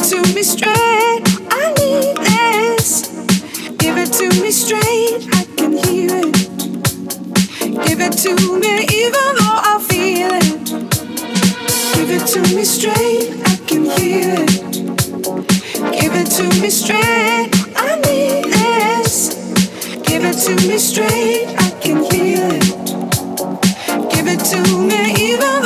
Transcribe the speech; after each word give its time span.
it 0.00 0.08
to 0.08 0.34
me 0.34 0.42
straight. 0.42 1.22
I 1.50 1.74
need 1.78 2.16
this. 2.16 3.08
Give 3.78 3.96
it 3.98 4.12
to 4.14 4.28
me 4.40 4.50
straight. 4.50 5.28
I 5.32 5.44
can 5.56 5.72
hear 5.72 6.10
it. 6.12 6.34
Give 7.86 8.00
it 8.00 8.12
to 8.24 8.34
me 8.60 8.86
even 9.00 9.28
though 9.38 9.60
I 9.72 9.78
feel 9.88 10.30
it. 10.32 10.48
Give 11.94 12.10
it 12.10 12.26
to 12.34 12.40
me 12.54 12.64
straight. 12.64 13.42
I 13.46 13.56
can 13.66 13.84
hear 13.84 14.34
it. 14.38 14.62
Give 16.00 16.14
it 16.14 16.30
to 16.38 16.44
me 16.60 16.70
straight. 16.70 17.50
I 17.76 17.96
need 18.06 18.44
this. 18.52 19.34
Give 20.06 20.24
it 20.24 20.38
to 20.46 20.54
me 20.68 20.78
straight. 20.78 21.46
I 21.58 21.70
can 21.80 22.02
hear 22.10 22.46
it. 22.58 22.64
Give 24.10 24.28
it 24.28 24.40
to 24.52 24.60
me 24.88 25.30
even 25.30 25.59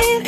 need 0.00 0.27